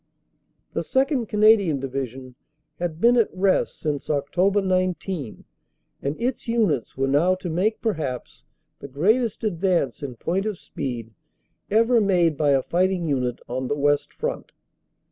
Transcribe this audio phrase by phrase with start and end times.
[0.73, 1.29] The 2nd.
[1.29, 2.33] Canadian Division
[2.79, 4.63] had been at rest since Oct.
[4.65, 5.43] 19
[6.01, 8.43] and its units were now to make perhaps
[8.79, 11.11] the greatest ad vance in point of speed
[11.69, 14.53] ever made by a fighting unit on the West Front.